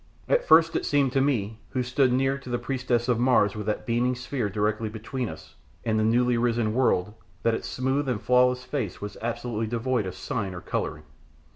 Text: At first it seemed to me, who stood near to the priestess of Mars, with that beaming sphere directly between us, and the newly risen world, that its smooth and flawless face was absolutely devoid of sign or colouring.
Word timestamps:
At 0.27 0.43
first 0.43 0.75
it 0.75 0.83
seemed 0.83 1.11
to 1.11 1.21
me, 1.21 1.59
who 1.73 1.83
stood 1.83 2.11
near 2.11 2.39
to 2.39 2.49
the 2.49 2.57
priestess 2.57 3.07
of 3.07 3.19
Mars, 3.19 3.55
with 3.55 3.67
that 3.67 3.85
beaming 3.85 4.15
sphere 4.15 4.49
directly 4.49 4.89
between 4.89 5.29
us, 5.29 5.53
and 5.85 5.99
the 5.99 6.03
newly 6.03 6.39
risen 6.39 6.73
world, 6.73 7.13
that 7.43 7.53
its 7.53 7.69
smooth 7.69 8.09
and 8.09 8.19
flawless 8.19 8.63
face 8.63 8.99
was 8.99 9.15
absolutely 9.21 9.67
devoid 9.67 10.07
of 10.07 10.15
sign 10.15 10.55
or 10.55 10.61
colouring. 10.61 11.03